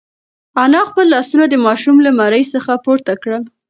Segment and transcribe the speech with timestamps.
[0.63, 3.43] انا خپل لاسونه د ماشوم له مرۍ څخه پورته کړل.